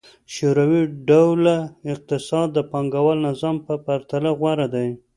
شوروي 0.33 0.81
ډوله 1.07 1.57
اقتصاد 1.93 2.47
د 2.53 2.59
پانګوال 2.71 3.19
نظام 3.27 3.55
په 3.65 3.73
پرتله 3.85 4.31
غوره 4.39 4.67
دی. 4.75 4.87